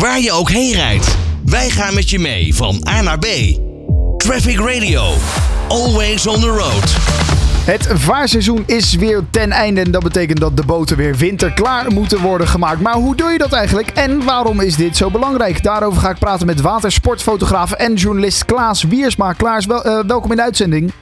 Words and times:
Waar 0.00 0.20
je 0.20 0.32
ook 0.32 0.50
heen 0.50 0.72
rijdt, 0.72 1.16
wij 1.44 1.70
gaan 1.70 1.94
met 1.94 2.10
je 2.10 2.18
mee 2.18 2.54
van 2.54 2.86
A 2.88 3.00
naar 3.00 3.18
B. 3.18 3.26
Traffic 4.16 4.58
Radio, 4.58 5.12
always 5.68 6.26
on 6.26 6.40
the 6.40 6.48
road. 6.48 6.96
Het 7.64 7.88
vaarseizoen 7.94 8.62
is 8.66 8.94
weer 8.94 9.22
ten 9.30 9.52
einde 9.52 9.80
en 9.80 9.90
dat 9.90 10.02
betekent 10.02 10.40
dat 10.40 10.56
de 10.56 10.64
boten 10.64 10.96
weer 10.96 11.16
winterklaar 11.16 11.92
moeten 11.92 12.20
worden 12.20 12.48
gemaakt. 12.48 12.80
Maar 12.80 12.94
hoe 12.94 13.16
doe 13.16 13.30
je 13.30 13.38
dat 13.38 13.52
eigenlijk 13.52 13.88
en 13.88 14.24
waarom 14.24 14.60
is 14.60 14.76
dit 14.76 14.96
zo 14.96 15.10
belangrijk? 15.10 15.62
Daarover 15.62 16.00
ga 16.00 16.10
ik 16.10 16.18
praten 16.18 16.46
met 16.46 16.60
watersportfotograaf 16.60 17.72
en 17.72 17.94
journalist 17.94 18.44
Klaas 18.44 18.82
Wiersma. 18.82 19.32
Klaas, 19.32 19.66
wel, 19.66 19.84
eh, 19.84 20.04
welkom 20.06 20.30
in 20.30 20.36
de 20.36 20.42
uitzending. 20.42 20.92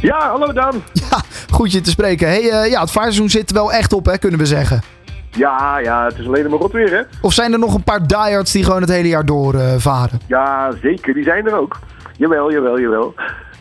Ja, 0.00 0.28
hallo 0.28 0.52
Dan. 0.52 0.82
Ja, 0.92 1.22
goed 1.50 1.72
je 1.72 1.80
te 1.80 1.90
spreken. 1.90 2.28
Hey, 2.28 2.50
eh, 2.50 2.70
ja, 2.70 2.80
het 2.80 2.90
vaarseizoen 2.90 3.30
zit 3.30 3.48
er 3.48 3.54
wel 3.54 3.72
echt 3.72 3.92
op, 3.92 4.06
hè, 4.06 4.18
kunnen 4.18 4.38
we 4.38 4.46
zeggen. 4.46 4.82
Ja, 5.30 5.78
ja, 5.78 6.04
het 6.04 6.18
is 6.18 6.26
alleen 6.26 6.50
maar 6.50 6.58
rot 6.58 6.72
weer, 6.72 6.90
hè? 6.90 7.02
Of 7.20 7.32
zijn 7.32 7.52
er 7.52 7.58
nog 7.58 7.74
een 7.74 7.82
paar 7.82 8.06
diehards 8.06 8.52
die 8.52 8.64
gewoon 8.64 8.80
het 8.80 8.90
hele 8.90 9.08
jaar 9.08 9.26
doorvaren? 9.26 9.80
varen? 9.80 10.20
Ja, 10.26 10.70
zeker. 10.82 11.14
Die 11.14 11.24
zijn 11.24 11.46
er 11.46 11.58
ook. 11.58 11.78
Jawel, 12.16 12.52
jawel, 12.52 12.80
jawel. 12.80 13.14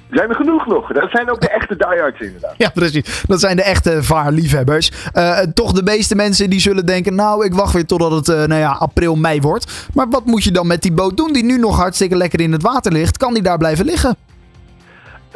Er 0.10 0.18
zijn 0.18 0.30
er 0.30 0.36
genoeg 0.36 0.68
nog. 0.68 0.92
Dat 0.92 1.10
zijn 1.12 1.32
ook 1.32 1.42
de 1.42 1.50
echte 1.50 1.76
diehards 1.76 2.20
inderdaad. 2.20 2.54
Ja, 2.58 2.70
precies. 2.70 3.24
Dat 3.28 3.40
zijn 3.40 3.56
de 3.56 3.64
echte 3.64 4.04
vaarliefhebbers. 4.04 4.92
Eh, 5.14 5.40
toch 5.40 5.72
de 5.72 5.84
meeste 5.84 6.16
mensen 6.16 6.50
die 6.50 6.60
zullen 6.60 6.86
denken... 6.86 7.16
nou, 7.16 7.46
ik 7.46 7.54
wacht 7.54 7.74
weer 7.74 7.86
totdat 7.86 8.12
het 8.12 8.28
uh, 8.28 8.36
nou 8.36 8.62
ja, 8.62 8.72
april, 8.72 9.16
mei 9.16 9.42
wordt. 9.42 9.88
Maar 9.94 10.10
wat 10.10 10.26
moet 10.26 10.44
je 10.44 10.52
dan 10.52 10.68
met 10.68 10.82
die 10.82 10.94
boot 10.94 11.18
doen 11.18 11.34
die 11.34 11.44
nu 11.44 11.58
nog 11.58 11.78
hartstikke 11.78 12.16
lekker 12.16 12.42
in 12.42 12.52
het 12.52 12.62
water 12.62 12.92
ligt? 12.92 13.18
Kan 13.18 13.34
die 13.34 13.44
daar 13.44 13.58
blijven 13.58 13.86
liggen? 13.86 14.16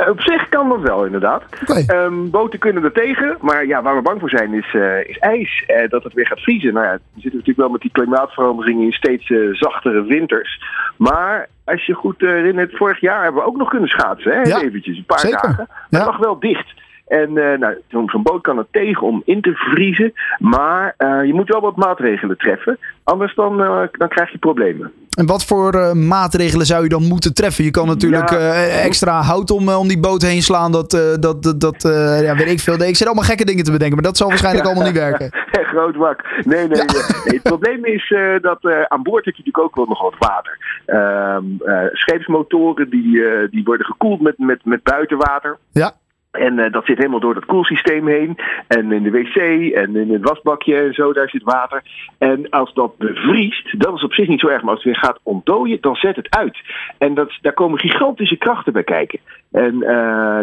Uh, 0.02 0.10
op 0.10 0.22
zich 0.22 0.50
kan 0.50 0.70
dat 0.70 0.82
wel, 0.82 1.06
inderdaad. 1.06 1.44
Okay. 1.62 2.04
Um, 2.04 2.30
boten 2.30 2.60
kunnen 2.60 2.84
er 2.84 2.92
tegen, 2.92 3.38
maar 3.42 3.66
ja, 3.66 3.82
waar 3.82 3.96
we 3.96 4.02
bang 4.02 4.20
voor 4.20 4.30
zijn 4.30 4.54
is, 4.54 4.74
uh, 4.74 5.10
is 5.10 5.18
ijs. 5.18 5.64
Uh, 5.68 5.90
dat 5.90 6.04
het 6.04 6.14
weer 6.14 6.28
gaat 6.28 6.40
vriezen. 6.40 6.74
Nou 6.74 6.86
ja, 6.86 6.94
we 6.94 7.22
zitten 7.22 7.32
natuurlijk 7.32 7.58
wel 7.58 7.70
met 7.70 7.82
die 7.82 7.92
klimaatveranderingen 7.92 8.86
in 8.86 8.92
steeds 8.92 9.34
zachtere 9.52 10.04
winters. 10.04 10.64
Maar 10.98 11.48
als 11.64 11.86
je 11.86 11.94
goed 11.94 12.22
herinnert, 12.22 12.78
vorig 12.78 13.00
jaar 13.00 13.24
hebben 13.24 13.42
we 13.42 13.48
ook 13.48 13.58
nog 13.58 13.70
kunnen 13.70 13.90
schaatsen. 13.90 14.32
Hè? 14.32 14.42
Ja, 14.42 14.62
Eventjes, 14.62 14.98
een 14.98 15.06
paar 15.06 15.20
zeker. 15.20 15.42
dagen. 15.42 15.68
Ja. 15.90 15.98
Dat 15.98 16.08
mag 16.08 16.18
wel 16.18 16.40
dicht. 16.40 16.74
En 17.08 17.30
uh, 17.30 17.58
nou, 17.58 17.76
zo'n 17.88 18.24
boot 18.24 18.42
kan 18.42 18.58
er 18.58 18.68
tegen 18.72 19.08
om 19.08 19.22
in 19.26 19.42
te 19.42 19.54
vriezen. 19.54 20.14
Maar 20.40 20.96
uh, 20.98 21.26
je 21.26 21.34
moet 21.34 21.50
wel 21.50 21.62
wat 21.62 21.76
maatregelen 21.76 22.38
treffen. 22.38 22.78
Anders 23.04 23.36
dan, 23.36 23.62
uh, 23.62 23.82
dan 23.92 24.08
krijg 24.08 24.32
je 24.32 24.38
problemen. 24.38 24.92
En 25.18 25.26
wat 25.26 25.46
voor 25.46 25.98
maatregelen 25.98 26.66
zou 26.66 26.84
je 26.84 26.90
dan 26.90 27.08
moeten 27.08 27.34
treffen? 27.34 27.64
Je 27.64 27.72
kan 27.72 27.88
natuurlijk 27.88 28.30
ja. 28.30 28.38
extra 28.64 29.22
hout 29.22 29.52
om, 29.52 29.70
om 29.70 29.88
die 29.88 30.00
boot 30.00 30.22
heen 30.22 30.42
slaan. 30.42 30.72
Dat, 30.72 30.92
dat, 31.20 31.44
dat, 31.44 31.60
dat 31.60 31.82
ja, 32.22 32.36
weet 32.36 32.52
ik 32.52 32.60
veel. 32.60 32.82
Ik 32.82 32.96
zit 32.96 33.08
allemaal 33.08 33.26
gekke 33.26 33.46
dingen 33.46 33.64
te 33.64 33.72
bedenken. 33.72 33.96
Maar 33.96 34.06
dat 34.06 34.18
zal 34.18 34.28
waarschijnlijk 34.28 34.66
allemaal 34.66 34.86
niet 34.86 34.94
werken. 34.94 35.30
Groot 35.72 35.96
wak. 35.96 36.24
Nee, 36.44 36.68
nee. 36.68 36.82
Het 37.24 37.42
probleem 37.44 37.86
is 37.86 38.16
dat 38.42 38.60
aan 38.88 39.04
boord 39.04 39.26
heb 39.26 39.36
je 39.36 39.44
natuurlijk 39.44 39.66
ook 39.66 39.76
wel 39.76 39.86
nog 39.86 40.02
wat 40.02 40.16
water. 40.20 40.58
scheepsmotoren 41.94 42.90
die, 42.90 43.24
die 43.50 43.64
worden 43.64 43.86
gekoeld 43.86 44.22
met, 44.22 44.38
met, 44.38 44.66
met 44.66 44.84
buitenwater. 44.84 45.58
Ja. 45.72 45.94
En 46.32 46.58
uh, 46.58 46.72
dat 46.72 46.86
zit 46.86 46.98
helemaal 46.98 47.20
door 47.20 47.34
dat 47.34 47.46
koelsysteem 47.46 48.08
heen. 48.08 48.38
En 48.68 48.92
in 48.92 49.04
de 49.04 49.12
wc 49.12 49.36
en 49.74 49.96
in 49.96 50.14
het 50.14 50.24
wasbakje 50.24 50.76
en 50.76 50.94
zo, 50.94 51.14
daar 51.14 51.30
zit 51.30 51.44
water. 51.44 51.84
En 52.18 52.50
als 52.50 52.74
dat 52.74 52.98
bevriest, 52.98 53.80
dat 53.80 53.96
is 53.96 54.04
op 54.04 54.14
zich 54.14 54.28
niet 54.28 54.40
zo 54.40 54.48
erg. 54.48 54.62
Maar 54.62 54.74
als 54.74 54.84
het 54.84 54.94
weer 54.94 55.04
gaat 55.04 55.20
ontdooien, 55.24 55.78
dan 55.82 55.96
zet 55.96 56.16
het 56.16 56.30
uit. 56.30 56.58
En 56.98 57.14
dat, 57.14 57.38
daar 57.42 57.54
komen 57.54 57.80
gigantische 57.80 58.38
krachten 58.38 58.74
bij 58.74 58.84
kijken. 58.84 59.20
En 59.52 59.76
uh, 59.76 59.90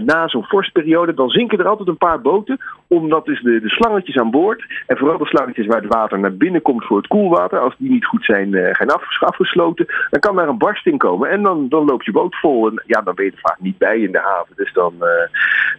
na 0.05 0.29
zo'n 0.29 0.45
vorstperiode, 0.45 1.15
dan 1.15 1.29
zinken 1.29 1.59
er 1.59 1.69
altijd 1.69 1.89
een 1.89 1.97
paar 1.97 2.21
boten. 2.21 2.59
Omdat 2.87 3.25
dus 3.25 3.43
de, 3.43 3.61
de 3.61 3.69
slangetjes 3.69 4.17
aan 4.17 4.31
boord, 4.31 4.65
en 4.87 4.97
vooral 4.97 5.19
de 5.19 5.27
slangetjes 5.27 5.67
waar 5.67 5.83
het 5.83 5.95
water 5.95 6.19
naar 6.19 6.37
binnen 6.37 6.63
komt 6.63 6.85
voor 6.85 6.97
het 6.97 7.07
koelwater. 7.07 7.59
Als 7.59 7.75
die 7.79 7.91
niet 7.91 8.07
goed 8.07 8.25
zijn, 8.25 8.49
uh, 8.53 8.75
zijn 8.75 8.91
afgesloten, 9.21 9.87
dan 10.11 10.21
kan 10.21 10.37
daar 10.37 10.49
een 10.49 10.59
barsting 10.59 10.99
komen. 10.99 11.31
En 11.31 11.43
dan, 11.43 11.69
dan 11.69 11.85
loopt 11.85 12.05
je 12.05 12.13
boot 12.13 12.37
vol. 12.37 12.69
En 12.69 12.83
ja, 12.87 13.01
dan 13.01 13.15
ben 13.15 13.25
je 13.25 13.31
er 13.31 13.39
vaak 13.41 13.61
niet 13.61 13.79
bij 13.79 13.99
in 13.99 14.13
de 14.13 14.21
haven. 14.21 14.53
Dus 14.57 14.73
dan 14.73 14.95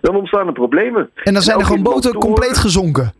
dan 0.02 0.16
ontstaan 0.16 0.48
er 0.48 0.54
problemen. 0.54 1.10
En 1.24 1.34
dan 1.34 1.42
zijn 1.42 1.56
en 1.56 1.62
er 1.62 1.68
gewoon 1.68 1.84
boten 1.84 2.14
motoren... 2.14 2.20
compleet 2.20 2.58
gezonken? 2.58 3.14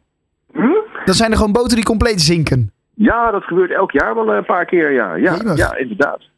Hm? 0.54 0.68
Dan 1.06 1.16
zijn 1.16 1.32
er 1.32 1.38
gewoon 1.38 1.52
boten 1.52 1.76
die 1.76 1.86
compleet 1.86 2.22
zinken? 2.22 2.72
Ja, 2.94 3.32
dat 3.32 3.44
gebeurt 3.44 3.72
elk 3.72 3.92
jaar 3.92 4.16
wel 4.16 4.34
een 4.34 4.46
paar 4.46 4.66
keer, 4.66 4.92
ja. 4.92 5.16
Ja, 5.16 5.38
ja 5.56 5.76
inderdaad. 5.76 6.29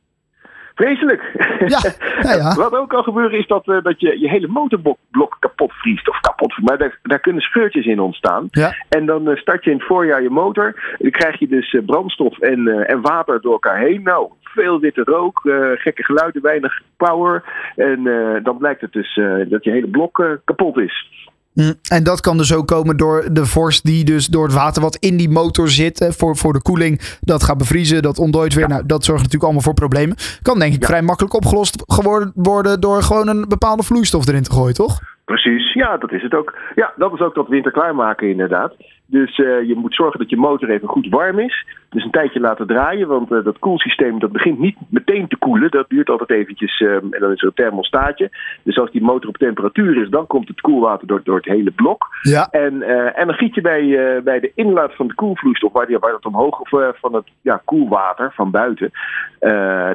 Vreselijk. 0.76 1.22
Ja, 1.68 1.80
ja, 2.22 2.34
ja. 2.34 2.56
Wat 2.56 2.76
ook 2.76 2.90
kan 2.90 3.04
gebeuren 3.04 3.40
is 3.40 3.48
dat, 3.48 3.68
uh, 3.68 3.84
dat 3.84 4.00
je 4.00 4.20
je 4.20 4.30
hele 4.30 4.48
motorblok 4.48 5.38
kapot 5.40 5.74
vriest. 5.74 6.10
Of 6.10 6.20
kapot, 6.20 6.58
maar 6.58 6.78
daar, 6.78 7.00
daar 7.04 7.20
kunnen 7.20 7.42
scheurtjes 7.42 7.86
in 7.86 8.00
ontstaan. 8.00 8.48
Ja. 8.52 8.76
En 8.90 9.06
dan 9.06 9.30
uh, 9.30 9.36
start 9.36 9.64
je 9.64 9.72
in 9.72 9.78
het 9.78 9.86
voorjaar 9.86 10.22
je 10.22 10.30
motor. 10.30 10.96
Dan 10.98 11.12
krijg 11.12 11.40
je 11.40 11.48
dus 11.48 11.74
uh, 11.74 11.86
brandstof 11.86 12.40
en, 12.40 12.68
en 12.88 13.02
water 13.02 13.42
door 13.42 13.52
elkaar 13.52 13.80
heen. 13.80 14.04
Nou, 14.04 14.30
veel 14.44 14.80
witte 14.80 15.02
rook, 15.04 15.40
gekke 15.76 16.04
geluiden, 16.04 16.42
weinig 16.42 16.82
power. 16.98 17.44
En 17.76 18.04
dan 18.44 18.58
blijkt 18.58 18.82
het 18.82 18.92
dus 18.92 19.20
dat 19.50 19.64
je 19.64 19.72
hele 19.72 19.88
blok 19.88 20.40
kapot 20.46 20.78
is. 20.78 21.30
Mm, 21.54 21.74
en 21.88 22.04
dat 22.04 22.22
kan 22.22 22.38
dus 22.38 22.54
ook 22.54 22.68
komen 22.68 22.98
door 22.98 23.28
de 23.32 23.46
vorst 23.46 23.86
die 23.86 24.04
dus 24.04 24.28
door 24.28 24.44
het 24.44 24.54
water 24.54 24.82
wat 24.82 24.96
in 24.96 25.18
die 25.18 25.30
motor 25.30 25.70
zit 25.70 26.00
hè, 26.00 26.14
voor, 26.14 26.38
voor 26.38 26.54
de 26.54 26.62
koeling, 26.62 27.02
dat 27.22 27.44
gaat 27.44 27.58
bevriezen, 27.58 28.02
dat 28.02 28.20
ontdooit 28.20 28.54
weer. 28.54 28.68
Ja. 28.68 28.70
Nou, 28.70 28.86
dat 28.86 29.04
zorgt 29.04 29.18
natuurlijk 29.18 29.44
allemaal 29.44 29.64
voor 29.64 29.74
problemen. 29.74 30.16
Kan 30.42 30.60
denk 30.60 30.74
ik 30.74 30.82
ja. 30.82 30.88
vrij 30.88 31.02
makkelijk 31.02 31.34
opgelost 31.34 31.84
geworden 31.88 32.32
worden 32.36 32.80
door 32.82 33.04
gewoon 33.04 33.28
een 33.28 33.46
bepaalde 33.48 33.84
vloeistof 33.84 34.28
erin 34.28 34.44
te 34.44 34.52
gooien, 34.52 34.74
toch? 34.74 35.02
Precies, 35.32 35.74
ja, 35.74 35.98
dat 35.98 36.12
is 36.12 36.22
het 36.22 36.34
ook. 36.36 36.58
Ja, 36.76 36.94
dat 36.96 37.14
is 37.14 37.20
ook 37.20 37.36
dat 37.36 37.48
winter 37.48 37.72
klaarmaken 37.72 38.30
inderdaad. 38.30 38.76
Dus 39.06 39.38
uh, 39.38 39.68
je 39.68 39.76
moet 39.76 39.96
zorgen 39.96 40.20
dat 40.20 40.30
je 40.30 40.38
motor 40.38 40.70
even 40.70 40.88
goed 40.88 41.08
warm 41.10 41.40
is. 41.40 41.66
Dus 41.90 42.04
een 42.04 42.12
tijdje 42.12 42.40
laten 42.40 42.68
draaien, 42.68 43.08
want 43.08 43.32
uh, 43.32 43.44
dat 43.44 43.60
koelsysteem 43.60 44.20
dat 44.20 44.32
begint 44.32 44.60
niet 44.60 44.78
meteen 44.90 45.28
te 45.28 45.38
koelen. 45.38 45.72
Dat 45.72 45.90
duurt 45.90 46.10
altijd 46.10 46.32
eventjes 46.32 46.80
uh, 46.80 46.94
en 46.94 47.20
dan 47.20 47.32
is 47.32 47.42
er 47.42 47.48
een 47.48 47.54
thermostaatje. 47.54 48.30
Dus 48.64 48.80
als 48.80 48.92
die 48.92 49.02
motor 49.02 49.30
op 49.30 49.38
temperatuur 49.38 50.02
is, 50.02 50.10
dan 50.10 50.28
komt 50.28 50.48
het 50.48 50.62
koelwater 50.62 51.08
door, 51.08 51.22
door 51.24 51.36
het 51.36 51.46
hele 51.46 51.72
blok. 51.72 52.08
Ja. 52.22 52.48
En, 52.50 52.82
en 53.16 53.28
dan 53.28 53.36
giet 53.36 53.56
je 53.56 53.62
bij, 53.62 54.22
bij 54.24 54.40
de 54.40 54.52
inlaat 54.56 54.96
van 54.96 55.08
de 55.08 55.14
koelvloeistof, 55.14 55.72
waar, 55.72 55.88
die, 55.88 56.00
waar 56.00 56.12
dat 56.12 56.26
omhoog 56.26 56.60
of 56.60 56.70
van 57.00 57.14
het 57.14 57.28
ja, 57.42 57.62
koelwater 57.66 58.32
van 58.34 58.52
buiten, 58.52 58.92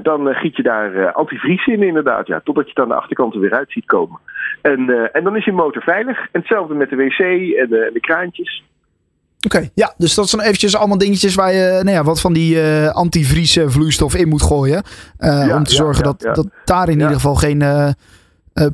dan 0.02 0.34
giet 0.34 0.56
je 0.56 0.62
daar 0.62 1.12
antivries 1.12 1.66
in 1.66 1.82
inderdaad. 1.82 2.26
Ja, 2.26 2.40
totdat 2.44 2.64
je 2.64 2.70
het 2.70 2.78
aan 2.78 2.88
de 2.88 2.94
achterkant 2.94 3.34
er 3.34 3.40
weer 3.40 3.54
uit 3.54 3.72
ziet 3.72 3.86
komen. 3.86 4.18
En, 4.62 5.10
en 5.12 5.24
dan 5.24 5.36
is 5.36 5.44
je 5.44 5.52
motor 5.52 5.82
veilig. 5.82 6.18
En 6.18 6.40
hetzelfde 6.40 6.74
met 6.74 6.90
de 6.90 6.96
wc 6.96 7.18
en 7.18 7.68
de, 7.68 8.00
kraantjes. 8.00 8.64
Oké, 9.36 9.56
okay, 9.56 9.70
ja, 9.74 9.94
dus 9.96 10.14
dat 10.14 10.28
zijn 10.28 10.42
eventjes 10.42 10.76
allemaal 10.76 10.98
dingetjes 10.98 11.34
waar 11.34 11.52
je 11.52 11.80
nou 11.82 11.96
ja, 11.96 12.04
wat 12.04 12.20
van 12.20 12.32
die 12.32 12.56
uh, 12.56 12.88
antivries 12.88 13.58
vloeistof 13.66 14.14
in 14.14 14.28
moet 14.28 14.42
gooien. 14.42 14.82
Uh, 15.18 15.46
ja, 15.46 15.56
om 15.56 15.64
te 15.64 15.70
ja, 15.70 15.76
zorgen 15.76 16.04
dat, 16.04 16.20
dat 16.20 16.48
daar 16.64 16.88
in 16.88 16.98
ieder 16.98 17.14
geval 17.14 17.34
geen 17.34 17.60
uh, 17.60 17.90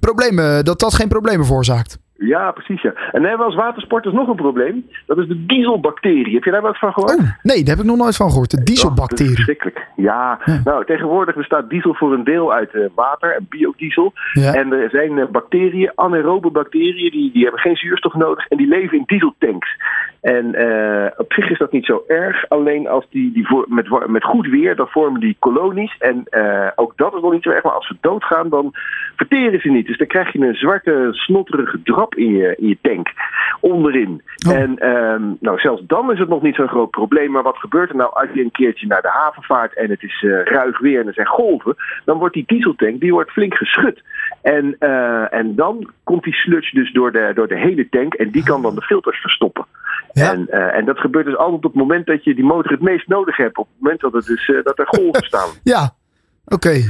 problemen, 0.01 0.65
dat 0.65 0.81
dat 0.81 0.95
geen 0.95 1.09
problemen 1.09 1.47
veroorzaakt. 1.47 1.99
Ja, 2.25 2.51
precies. 2.51 2.83
Ja. 2.83 2.93
En 3.13 3.23
hebben 3.23 3.39
we 3.39 3.45
als 3.45 3.55
watersporters 3.55 4.15
nog 4.15 4.29
een 4.29 4.37
probleem. 4.37 4.87
Dat 5.07 5.19
is 5.19 5.27
de 5.27 5.47
dieselbacterie. 5.47 6.35
Heb 6.35 6.45
je 6.45 6.51
daar 6.51 6.63
wat 6.63 6.79
van 6.79 6.93
gehoord? 6.93 7.19
Oh, 7.19 7.31
nee, 7.43 7.63
daar 7.65 7.75
heb 7.77 7.85
ik 7.85 7.91
nog 7.91 7.97
nooit 7.97 8.17
van 8.17 8.31
gehoord. 8.31 8.51
De 8.51 8.63
dieselbacterie. 8.63 9.31
Oh, 9.31 9.35
verschrikkelijk. 9.35 9.87
Ja. 9.97 10.39
ja. 10.45 10.61
Nou, 10.65 10.85
tegenwoordig 10.85 11.35
bestaat 11.35 11.71
diesel 11.71 11.95
voor 11.95 12.13
een 12.13 12.25
deel 12.25 12.53
uit 12.53 12.75
uh, 12.75 12.87
water 12.95 13.35
en 13.35 13.47
biodiesel. 13.49 14.13
Ja. 14.33 14.55
En 14.55 14.73
er 14.73 14.91
zijn 14.91 15.17
uh, 15.17 15.27
bacteriën, 15.27 15.93
anaerobe 15.95 16.51
bacteriën, 16.51 17.11
die, 17.11 17.33
die 17.33 17.43
hebben 17.43 17.61
geen 17.61 17.77
zuurstof 17.77 18.15
nodig 18.15 18.47
en 18.47 18.57
die 18.57 18.69
leven 18.69 18.99
in 18.99 19.05
dieseltanks. 19.07 19.77
En 20.21 20.55
uh, 20.55 21.07
op 21.17 21.33
zich 21.33 21.51
is 21.51 21.59
dat 21.59 21.73
niet 21.73 21.85
zo 21.85 22.05
erg. 22.07 22.49
Alleen 22.49 22.89
als 22.89 23.07
die, 23.11 23.33
die 23.33 23.47
voor, 23.47 23.65
met, 23.69 24.09
met 24.09 24.25
goed 24.25 24.47
weer, 24.47 24.77
dan 24.77 24.89
vormen 24.89 25.21
die 25.21 25.37
kolonies. 25.39 25.97
En 25.99 26.25
ook 26.77 26.93
dat 26.97 27.15
is 27.15 27.21
nog 27.21 27.33
niet 27.33 27.43
zo 27.43 27.51
erg. 27.51 27.63
Maar 27.63 27.73
als 27.73 27.87
ze 27.87 27.97
doodgaan, 28.01 28.49
dan 28.49 28.75
verteren 29.17 29.61
ze 29.61 29.69
niet. 29.69 29.87
Dus 29.87 29.99
dan 29.99 30.07
krijg 30.07 30.33
je 30.33 30.39
een 30.39 30.55
zwarte, 30.55 31.09
snotterige 31.11 31.83
drap 31.83 32.12
in 32.17 32.33
je, 32.33 32.57
in 32.59 32.69
je 32.69 32.79
tank. 32.83 33.09
Onderin. 33.61 34.23
Oh. 34.47 34.55
En 34.55 34.89
um, 34.89 35.37
nou, 35.41 35.59
zelfs 35.59 35.83
dan 35.87 36.13
is 36.13 36.19
het 36.19 36.29
nog 36.29 36.43
niet 36.43 36.55
zo'n 36.55 36.69
groot 36.69 36.91
probleem. 36.91 37.31
Maar 37.31 37.43
wat 37.43 37.57
gebeurt 37.57 37.91
er 37.91 37.97
nou 37.97 38.11
als 38.13 38.29
je 38.35 38.41
een 38.41 38.51
keertje 38.51 38.87
naar 38.87 39.03
de 39.03 39.09
haven 39.09 39.43
vaart 39.43 39.77
en 39.77 39.91
het 39.91 40.03
is 40.03 40.23
uh, 40.23 40.45
ruig 40.45 40.79
weer 40.79 41.01
en 41.01 41.07
er 41.07 41.15
zijn 41.15 41.27
golven? 41.27 41.77
Dan 42.05 42.19
wordt 42.19 42.35
die 42.35 42.45
dieseltank 42.47 43.01
die 43.01 43.13
wordt 43.13 43.31
flink 43.31 43.55
geschud. 43.55 44.03
En, 44.43 44.77
uh, 44.81 45.35
en 45.35 45.55
dan 45.55 45.91
komt 46.05 46.25
die 46.25 46.35
sludge 46.35 46.75
dus 46.75 46.93
door 46.93 47.13
de, 47.13 47.33
door 47.35 47.49
de 47.49 47.59
hele 47.59 47.89
tank 47.89 48.15
en 48.15 48.31
die 48.31 48.45
kan 48.45 48.63
dan 48.63 48.75
de 48.75 48.83
filters 48.83 49.21
verstoppen. 49.21 49.67
Ja. 50.13 50.33
En, 50.33 50.47
uh, 50.51 50.75
en 50.75 50.85
dat 50.85 50.99
gebeurt 50.99 51.25
dus 51.25 51.37
altijd 51.37 51.65
op 51.65 51.73
het 51.73 51.75
moment 51.75 52.07
dat 52.07 52.25
je 52.25 52.35
die 52.35 52.45
motor 52.45 52.73
het 52.73 52.81
meest 52.81 53.09
nodig 53.09 53.37
hebt. 53.37 53.59
Op 53.59 53.67
het 53.67 53.81
moment 53.81 54.01
dat, 54.01 54.13
het 54.13 54.27
dus, 54.27 54.49
uh, 54.49 54.65
dat 54.65 54.79
er 54.79 54.87
golven 54.87 55.25
staan. 55.33 55.49
Ja, 55.63 55.91
oké. 56.45 56.55
Okay. 56.55 56.83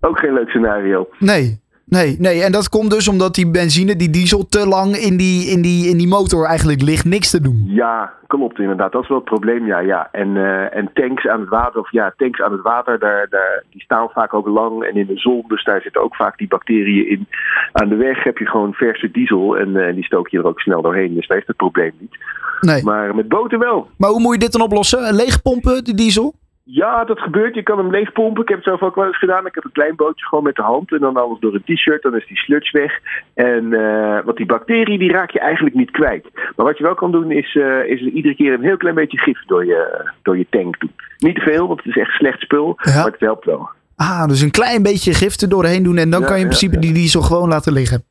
Ook 0.00 0.18
geen 0.18 0.32
leuk 0.32 0.48
scenario. 0.48 1.08
Nee, 1.18 1.60
nee, 1.86 2.16
nee. 2.18 2.42
En 2.42 2.52
dat 2.52 2.68
komt 2.68 2.90
dus 2.90 3.08
omdat 3.08 3.34
die 3.34 3.50
benzine, 3.50 3.96
die 3.96 4.10
diesel, 4.10 4.46
te 4.48 4.66
lang 4.66 4.96
in 4.96 5.16
die, 5.16 5.50
in 5.50 5.62
die, 5.62 5.88
in 5.88 5.96
die 5.96 6.08
motor 6.08 6.46
eigenlijk 6.46 6.82
ligt. 6.82 7.04
Niks 7.04 7.30
te 7.30 7.40
doen. 7.40 7.64
Ja, 7.66 8.12
klopt 8.26 8.58
inderdaad. 8.58 8.92
Dat 8.92 9.02
is 9.02 9.08
wel 9.08 9.18
het 9.18 9.26
probleem, 9.26 9.66
ja. 9.66 9.78
ja. 9.78 10.08
En, 10.12 10.28
uh, 10.28 10.76
en 10.76 10.90
tanks 10.94 11.26
aan 11.26 11.40
het 11.40 11.48
water, 11.48 11.80
of 11.80 11.92
ja, 11.92 12.14
tanks 12.16 12.40
aan 12.40 12.52
het 12.52 12.62
water, 12.62 12.98
daar, 12.98 13.26
daar, 13.30 13.64
die 13.70 13.82
staan 13.82 14.08
vaak 14.08 14.34
ook 14.34 14.46
lang 14.46 14.82
en 14.82 14.96
in 14.96 15.06
de 15.06 15.18
zon. 15.18 15.44
Dus 15.48 15.64
daar 15.64 15.80
zitten 15.80 16.02
ook 16.02 16.16
vaak 16.16 16.38
die 16.38 16.48
bacteriën 16.48 17.08
in. 17.08 17.28
Aan 17.72 17.88
de 17.88 17.96
weg 17.96 18.24
heb 18.24 18.38
je 18.38 18.46
gewoon 18.46 18.72
verse 18.72 19.10
diesel 19.10 19.56
en 19.56 19.68
uh, 19.68 19.94
die 19.94 20.04
stook 20.04 20.28
je 20.28 20.38
er 20.38 20.46
ook 20.46 20.60
snel 20.60 20.82
doorheen. 20.82 21.14
Dus 21.14 21.26
daar 21.26 21.36
heeft 21.36 21.48
het 21.48 21.56
probleem 21.56 21.92
niet. 21.98 22.16
Nee. 22.60 22.82
Maar 22.82 23.14
met 23.14 23.28
boten 23.28 23.58
wel. 23.58 23.88
Maar 23.96 24.10
hoe 24.10 24.20
moet 24.20 24.32
je 24.32 24.38
dit 24.38 24.52
dan 24.52 24.60
oplossen? 24.60 25.14
Leegpompen, 25.14 25.84
de 25.84 25.94
diesel? 25.94 26.34
Ja, 26.68 27.04
dat 27.04 27.20
gebeurt. 27.20 27.54
Je 27.54 27.62
kan 27.62 27.78
hem 27.78 27.90
leegpompen. 27.90 28.42
Ik 28.42 28.48
heb 28.48 28.56
het 28.56 28.66
zelf 28.66 28.82
ook 28.82 28.94
wel 28.94 29.06
eens 29.06 29.18
gedaan. 29.18 29.46
Ik 29.46 29.54
heb 29.54 29.64
een 29.64 29.72
klein 29.72 29.96
bootje 29.96 30.26
gewoon 30.26 30.44
met 30.44 30.54
de 30.54 30.62
hand 30.62 30.92
en 30.92 30.98
dan 30.98 31.16
alles 31.16 31.40
door 31.40 31.54
een 31.54 31.74
t-shirt. 31.74 32.02
Dan 32.02 32.16
is 32.16 32.26
die 32.26 32.36
sludge 32.36 32.78
weg. 32.78 32.92
En 33.34 33.64
uh, 33.64 34.24
want 34.24 34.36
die 34.36 34.46
bacterie 34.46 34.98
die 34.98 35.12
raak 35.12 35.30
je 35.30 35.40
eigenlijk 35.40 35.76
niet 35.76 35.90
kwijt. 35.90 36.28
Maar 36.56 36.66
wat 36.66 36.78
je 36.78 36.84
wel 36.84 36.94
kan 36.94 37.12
doen 37.12 37.30
is, 37.30 37.54
uh, 37.54 37.84
is 37.84 38.00
iedere 38.00 38.34
keer 38.34 38.52
een 38.52 38.62
heel 38.62 38.76
klein 38.76 38.94
beetje 38.94 39.18
gif 39.18 39.44
door 39.44 39.64
je, 39.64 40.10
door 40.22 40.38
je 40.38 40.46
tank 40.50 40.80
doen. 40.80 40.92
Niet 41.18 41.34
te 41.34 41.40
veel, 41.40 41.66
want 41.66 41.82
het 41.82 41.96
is 41.96 42.02
echt 42.02 42.10
slecht 42.10 42.40
spul. 42.40 42.74
Ja. 42.76 42.94
Maar 42.94 43.04
het 43.04 43.20
helpt 43.20 43.44
wel. 43.44 43.68
Ah, 43.96 44.26
dus 44.26 44.40
een 44.40 44.50
klein 44.50 44.82
beetje 44.82 45.14
gif 45.14 45.40
er 45.40 45.48
doorheen 45.48 45.82
doen 45.82 45.96
en 45.96 46.10
dan 46.10 46.20
ja, 46.20 46.26
kan 46.26 46.36
je 46.36 46.42
in 46.42 46.48
principe 46.48 46.74
ja, 46.74 46.80
die 46.80 46.92
diesel 46.92 47.22
gewoon 47.22 47.48
laten 47.48 47.72
liggen. 47.72 48.04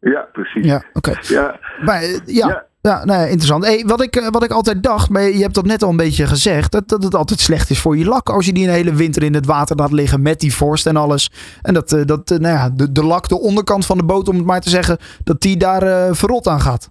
Ja, 0.00 0.28
precies. 0.32 0.66
Ja, 0.66 0.82
oké. 0.92 1.14
Ja. 1.20 1.58
Maar 1.84 2.02
ja. 2.26 2.66
Ja, 2.80 3.04
nee, 3.04 3.22
interessant. 3.22 3.82
Wat, 3.82 4.02
ik, 4.02 4.28
wat 4.30 4.44
ik 4.44 4.50
altijd 4.50 4.82
dacht, 4.82 5.10
maar 5.10 5.22
je 5.22 5.42
hebt 5.42 5.54
dat 5.54 5.66
net 5.66 5.82
al 5.82 5.90
een 5.90 5.96
beetje 5.96 6.26
gezegd, 6.26 6.72
dat, 6.72 6.88
dat 6.88 7.02
het 7.02 7.14
altijd 7.14 7.40
slecht 7.40 7.70
is 7.70 7.80
voor 7.80 7.96
je 7.96 8.04
lak 8.04 8.28
als 8.28 8.46
je 8.46 8.52
die 8.52 8.66
een 8.66 8.74
hele 8.74 8.94
winter 8.94 9.22
in 9.22 9.34
het 9.34 9.46
water 9.46 9.76
laat 9.76 9.92
liggen 9.92 10.22
met 10.22 10.40
die 10.40 10.54
vorst 10.54 10.86
en 10.86 10.96
alles. 10.96 11.30
En 11.62 11.74
dat, 11.74 11.88
dat 12.06 12.28
nou 12.28 12.54
ja, 12.54 12.70
de, 12.70 12.92
de 12.92 13.04
lak, 13.04 13.28
de 13.28 13.40
onderkant 13.40 13.86
van 13.86 13.98
de 13.98 14.04
boot, 14.04 14.28
om 14.28 14.36
het 14.36 14.44
maar 14.44 14.60
te 14.60 14.70
zeggen, 14.70 14.98
dat 15.24 15.40
die 15.40 15.56
daar 15.56 16.14
verrot 16.14 16.46
aan 16.46 16.60
gaat. 16.60 16.90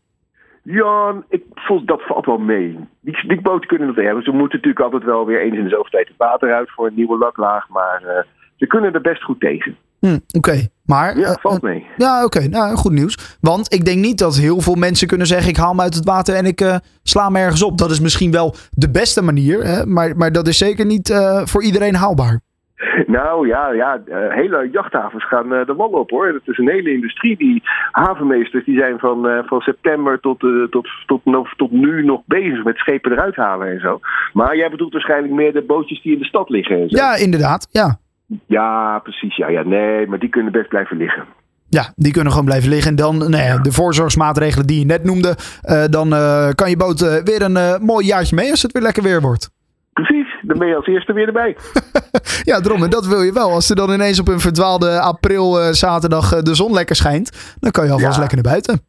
Ja, 0.64 1.24
ik 1.30 1.44
voel, 1.56 1.86
dat 1.86 2.02
valt 2.02 2.26
wel 2.26 2.38
mee. 2.38 2.80
Die, 3.02 3.28
die 3.28 3.42
boten 3.42 3.68
kunnen 3.68 3.88
dat 3.88 4.06
hebben. 4.06 4.24
Ze 4.24 4.32
moeten 4.32 4.58
natuurlijk 4.58 4.84
altijd 4.84 5.04
wel 5.04 5.26
weer 5.26 5.42
eens 5.42 5.58
in 5.58 5.64
de 5.64 5.70
zoveel 5.70 5.92
tijd 5.92 6.08
het 6.08 6.18
water 6.18 6.54
uit 6.54 6.72
voor 6.72 6.88
een 6.88 6.96
nieuwe 6.96 7.18
laklaag, 7.18 7.70
maar 7.70 8.26
ze 8.56 8.68
kunnen 8.68 8.94
er 8.94 9.02
best 9.02 9.24
goed 9.24 9.40
tegen. 9.40 9.78
Hm, 10.00 10.14
oké, 10.14 10.38
okay. 10.38 10.70
maar... 10.86 11.18
Ja, 11.18 11.38
valt 11.42 11.62
mee. 11.62 11.80
Uh, 11.80 11.86
ja, 11.98 12.24
oké. 12.26 12.38
Okay. 12.38 12.50
Nou, 12.50 12.76
goed 12.76 12.92
nieuws. 12.92 13.38
Want 13.42 13.74
ik 13.74 13.86
denk 13.86 13.98
niet 13.98 14.18
dat 14.18 14.38
heel 14.38 14.62
veel 14.62 14.76
mensen 14.76 15.08
kunnen 15.08 15.28
zeggen... 15.28 15.50
ik 15.50 15.58
haal 15.58 15.70
hem 15.70 15.82
uit 15.82 15.94
het 15.94 16.06
water 16.06 16.36
en 16.36 16.46
ik 16.46 16.62
uh, 16.62 16.76
sla 17.04 17.30
me 17.30 17.40
ergens 17.40 17.64
op. 17.64 17.78
Dat 17.78 17.92
is 17.92 18.00
misschien 18.00 18.32
wel 18.32 18.56
de 18.72 18.92
beste 18.92 19.24
manier. 19.24 19.64
Hè? 19.64 19.86
Maar, 19.86 20.18
maar 20.18 20.32
dat 20.32 20.48
is 20.48 20.58
zeker 20.58 20.86
niet 20.86 21.10
uh, 21.10 21.42
voor 21.46 21.64
iedereen 21.64 21.96
haalbaar. 21.96 22.40
Nou 23.08 23.48
ja, 23.48 23.72
ja 23.72 24.02
hele 24.30 24.70
jachthavens 24.72 25.28
gaan 25.28 25.50
de 25.50 25.74
wal 25.78 25.90
op 25.90 26.10
hoor. 26.10 26.28
Het 26.28 26.48
is 26.48 26.58
een 26.58 26.70
hele 26.70 26.94
industrie. 26.94 27.38
Die 27.38 27.64
havenmeesters 27.92 28.66
die 28.66 28.80
zijn 28.80 29.00
van, 29.00 29.44
van 29.46 29.60
september 29.60 30.20
tot, 30.20 30.40
tot, 30.70 30.88
tot, 31.06 31.22
tot, 31.24 31.48
tot 31.58 31.72
nu 31.72 32.06
nog 32.06 32.22
bezig 32.26 32.64
met 32.64 32.78
schepen 32.78 33.12
eruit 33.12 33.36
halen 33.36 33.68
en 33.68 33.80
zo. 33.80 34.00
Maar 34.34 34.58
jij 34.58 34.70
bedoelt 34.70 34.94
waarschijnlijk 34.94 35.34
meer 35.34 35.54
de 35.54 35.62
bootjes 35.62 36.02
die 36.02 36.14
in 36.14 36.20
de 36.20 36.26
stad 36.26 36.50
liggen 36.50 36.82
en 36.82 36.90
zo. 36.90 36.98
Ja, 36.98 37.16
inderdaad. 37.16 37.68
Ja. 37.72 38.00
Ja, 38.46 39.00
precies. 39.00 39.36
Ja, 39.36 39.50
ja, 39.50 39.64
nee, 39.64 40.08
maar 40.08 40.20
die 40.20 40.30
kunnen 40.30 40.52
best 40.52 40.70
blijven 40.70 40.98
liggen. 40.98 41.24
Ja, 41.70 41.94
die 41.96 42.12
kunnen 42.12 42.32
gewoon 42.32 42.48
blijven 42.48 42.70
liggen. 42.70 42.90
En 42.90 42.96
dan 42.96 43.18
nou 43.18 43.44
ja, 43.44 43.58
de 43.58 43.72
voorzorgsmaatregelen 43.72 44.68
die 44.68 44.80
je 44.80 44.86
net 44.86 45.04
noemde. 45.04 45.36
Uh, 45.64 45.86
dan 45.86 46.14
uh, 46.14 46.50
kan 46.50 46.70
je 46.70 46.78
boot 46.78 47.02
uh, 47.02 47.16
weer 47.24 47.42
een 47.42 47.86
mooi 47.86 48.06
jaartje 48.06 48.36
mee 48.36 48.52
als 48.52 48.62
het 48.62 48.72
weer 48.72 48.82
lekker 48.82 49.04
weer 49.04 49.22
wordt. 49.22 49.50
Precies, 49.94 50.28
dan 50.42 50.58
ben 50.58 50.68
je 50.68 50.76
als 50.76 50.88
eerste 50.88 51.14
weer 51.14 51.28
erbij. 51.28 51.58
ja, 52.52 52.60
daarom. 52.60 52.84
En 52.84 52.90
dat 52.90 53.08
wil 53.08 53.22
je 53.22 53.34
wel. 53.34 53.52
Als 53.52 53.70
er 53.70 53.76
dan 53.76 53.92
ineens 53.92 54.20
op 54.20 54.28
een 54.28 54.40
verdwaalde 54.40 55.00
april 55.00 55.74
zaterdag 55.74 56.42
de 56.42 56.56
zon 56.56 56.74
lekker 56.74 56.96
schijnt. 56.96 57.56
Dan 57.60 57.72
kan 57.72 57.86
je 57.86 57.92
alvast 57.92 58.14
ja. 58.14 58.20
lekker 58.20 58.38
naar 58.44 58.52
buiten. 58.52 58.82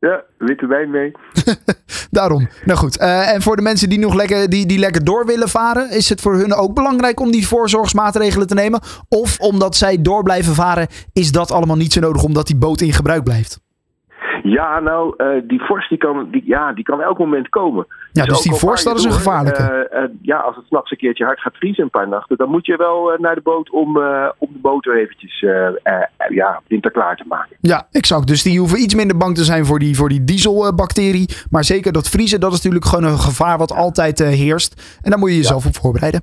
Ja, 0.00 0.24
witte 0.38 0.66
wijn 0.66 0.90
mee. 0.90 1.12
Daarom. 2.10 2.48
Nou 2.64 2.78
goed. 2.78 3.00
Uh, 3.00 3.32
en 3.32 3.42
voor 3.42 3.56
de 3.56 3.62
mensen 3.62 3.88
die 3.88 3.98
nog 3.98 4.14
lekker, 4.14 4.50
die, 4.50 4.66
die 4.66 4.78
lekker 4.78 5.04
door 5.04 5.26
willen 5.26 5.48
varen, 5.48 5.90
is 5.90 6.08
het 6.08 6.20
voor 6.20 6.34
hun 6.34 6.54
ook 6.54 6.74
belangrijk 6.74 7.20
om 7.20 7.30
die 7.30 7.46
voorzorgsmaatregelen 7.46 8.46
te 8.46 8.54
nemen? 8.54 8.80
Of 9.08 9.38
omdat 9.38 9.76
zij 9.76 10.02
door 10.02 10.22
blijven 10.22 10.54
varen, 10.54 10.86
is 11.12 11.32
dat 11.32 11.50
allemaal 11.50 11.76
niet 11.76 11.92
zo 11.92 12.00
nodig 12.00 12.22
omdat 12.22 12.46
die 12.46 12.56
boot 12.56 12.80
in 12.80 12.92
gebruik 12.92 13.24
blijft? 13.24 13.60
Ja, 14.42 14.80
nou, 14.80 15.14
uh, 15.16 15.42
die 15.48 15.60
vorst 15.62 15.88
die 15.88 15.98
kan, 15.98 16.28
die, 16.30 16.42
ja, 16.46 16.72
die 16.72 16.84
kan 16.84 17.00
elk 17.00 17.18
moment 17.18 17.48
komen. 17.48 17.86
Ja, 18.12 18.24
dus, 18.24 18.34
dus 18.34 18.42
die 18.42 18.54
vorst, 18.54 18.84
dat 18.84 18.98
is 18.98 19.04
een 19.04 19.12
gevaarlijke. 19.12 19.88
Uh, 19.92 20.02
uh, 20.02 20.08
ja, 20.22 20.36
als 20.36 20.56
het 20.56 20.66
s'nachts 20.66 20.90
een 20.90 20.96
keertje 20.96 21.24
hard 21.24 21.40
gaat 21.40 21.56
vriezen 21.56 21.84
een 21.84 21.90
paar 21.90 22.08
nachten, 22.08 22.36
dan 22.36 22.50
moet 22.50 22.66
je 22.66 22.76
wel 22.76 23.16
naar 23.18 23.34
de 23.34 23.40
boot 23.40 23.70
om, 23.70 23.96
om 24.38 24.48
de 24.52 24.58
boot 24.60 24.86
eventjes 24.86 25.40
ja, 26.28 26.60
winterklaar 26.66 27.16
te 27.16 27.24
maken. 27.26 27.56
Ja, 27.60 27.86
exact. 27.90 28.26
Dus 28.26 28.42
die 28.42 28.58
hoeven 28.58 28.80
iets 28.80 28.94
minder 28.94 29.16
bang 29.16 29.34
te 29.34 29.44
zijn 29.44 29.66
voor 29.66 29.78
die, 29.78 29.96
voor 29.96 30.08
die 30.08 30.24
dieselbacterie. 30.24 31.28
Maar 31.50 31.64
zeker 31.64 31.92
dat 31.92 32.08
vriezen, 32.08 32.40
dat 32.40 32.52
is 32.52 32.56
natuurlijk 32.56 32.84
gewoon 32.84 33.10
een 33.10 33.18
gevaar 33.18 33.58
wat 33.58 33.72
altijd 33.72 34.18
heerst. 34.18 34.98
En 35.02 35.10
daar 35.10 35.18
moet 35.18 35.30
je 35.30 35.36
jezelf 35.36 35.62
ja. 35.62 35.68
op 35.68 35.76
voorbereiden. 35.76 36.22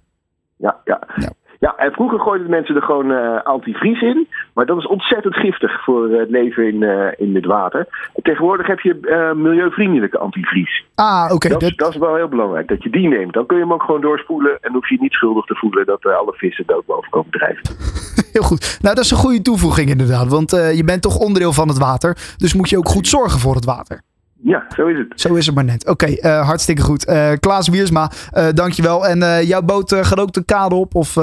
Ja, 0.58 0.76
ja. 0.84 1.00
ja. 1.16 1.30
Ja, 1.60 1.76
en 1.78 1.92
vroeger 1.92 2.20
gooiden 2.20 2.50
mensen 2.50 2.76
er 2.76 2.82
gewoon 2.82 3.12
uh, 3.12 3.42
antivries 3.44 4.02
in. 4.02 4.28
Maar 4.54 4.66
dat 4.66 4.78
is 4.78 4.88
ontzettend 4.88 5.36
giftig 5.36 5.84
voor 5.84 6.10
het 6.10 6.30
leven 6.30 6.68
in, 6.68 6.82
uh, 6.82 7.08
in 7.18 7.36
het 7.36 7.46
water. 7.46 7.88
En 8.14 8.24
tegenwoordig 8.24 8.68
heb 8.68 8.80
je 8.80 8.98
uh, 9.02 9.44
milieuvriendelijke 9.44 10.18
antivries. 10.18 10.86
Ah, 10.96 11.24
oké. 11.24 11.34
Okay. 11.34 11.52
Dat, 11.52 11.60
dat... 11.60 11.78
dat, 11.78 11.90
is 11.90 11.98
wel 11.98 12.16
heel 12.16 12.28
belangrijk, 12.28 12.68
dat 12.68 12.84
je 12.84 12.90
die 12.90 13.08
neemt. 13.08 13.34
Dan 13.34 13.46
kun 13.46 13.58
je 13.58 13.64
hem 13.64 13.74
ook 13.74 13.84
gewoon 13.84 14.02
doorspoelen 14.02 14.58
en 14.62 14.74
hoef 14.74 14.90
je 14.90 14.98
niet 15.00 15.14
schuldig 15.14 15.46
te 15.46 15.56
voelen 15.56 15.86
dat 15.86 16.06
alle 16.06 16.34
vissen 16.34 16.64
dood 16.68 16.86
boven 16.86 17.10
komen 17.10 17.32
drijven. 17.32 17.64
heel 18.34 18.44
goed. 18.44 18.78
Nou, 18.82 18.96
dat 18.96 19.04
is 19.04 19.12
een 19.12 19.18
goede 19.18 19.42
toevoeging 19.42 19.90
inderdaad. 19.90 20.28
Want 20.28 20.52
je 20.52 20.84
bent 20.86 21.02
toch 21.02 21.18
onderdeel 21.18 21.54
van 21.54 21.68
het 21.68 21.78
water. 21.78 22.18
Dus 22.38 22.54
moet 22.54 22.70
je 22.70 22.78
ook 22.78 22.90
goed 22.90 23.08
zorgen 23.08 23.40
voor 23.40 23.56
het 23.56 23.66
water. 23.66 24.02
Ja, 24.46 24.66
zo 24.76 24.88
is 24.88 24.98
het. 24.98 25.22
Zo 25.22 25.34
is 25.34 25.46
het 25.46 25.56
maar 25.56 25.64
net. 25.64 25.88
Oké, 25.90 26.06
okay, 26.06 26.20
uh, 26.22 26.46
hartstikke 26.46 26.82
goed. 26.82 27.10
Uh, 27.10 27.32
Klaas 27.40 27.70
Wiersma, 27.70 28.12
uh, 28.34 28.48
dankjewel. 28.54 29.08
En 29.08 29.46
jouw 29.46 29.62
boot 29.62 29.96
gaat 29.96 30.20
ook 30.20 30.34
de 30.34 30.46
kade 30.46 30.76
op? 30.76 30.96
Of, 30.96 31.16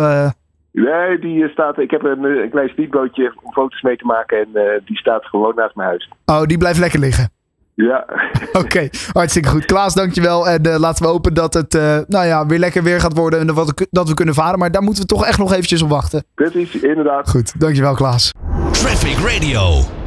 Nee, 0.72 1.18
die 1.18 1.48
staat. 1.48 1.78
Ik 1.78 1.90
heb 1.90 2.02
een, 2.02 2.24
een 2.24 2.50
klein 2.50 2.68
speedbootje 2.68 3.32
om 3.42 3.52
foto's 3.52 3.82
mee 3.82 3.96
te 3.96 4.04
maken 4.04 4.38
en 4.38 4.82
die 4.84 4.96
staat 4.96 5.24
gewoon 5.24 5.54
naast 5.54 5.74
mijn 5.74 5.88
huis. 5.88 6.10
Oh, 6.26 6.42
die 6.42 6.58
blijft 6.58 6.78
lekker 6.78 6.98
liggen. 6.98 7.30
Ja. 7.74 8.06
Oké, 8.52 8.58
okay, 8.58 8.90
hartstikke 9.12 9.48
goed. 9.48 9.64
Klaas, 9.64 9.94
dankjewel. 9.94 10.48
En 10.48 10.78
laten 10.78 11.04
we 11.04 11.10
hopen 11.10 11.34
dat 11.34 11.54
het 11.54 11.72
nou 12.08 12.26
ja, 12.26 12.46
weer 12.46 12.58
lekker 12.58 12.82
weer 12.82 13.00
gaat 13.00 13.16
worden 13.16 13.40
en 13.40 13.46
dat 13.90 14.08
we 14.08 14.14
kunnen 14.14 14.34
varen. 14.34 14.58
Maar 14.58 14.70
daar 14.70 14.82
moeten 14.82 15.02
we 15.02 15.08
toch 15.08 15.26
echt 15.26 15.38
nog 15.38 15.52
eventjes 15.52 15.82
op 15.82 15.90
wachten. 15.90 16.24
Precies, 16.34 16.80
inderdaad. 16.80 17.30
Goed, 17.30 17.60
dankjewel 17.60 17.94
Klaas. 17.94 18.32
Traffic 18.70 19.18
Radio. 19.18 20.00